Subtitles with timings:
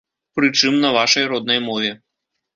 [0.37, 1.95] Прычым, на вашай роднай мове.